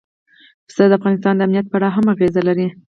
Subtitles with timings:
[0.67, 2.67] پسه د افغانستان د امنیت په اړه هم اغېز لري.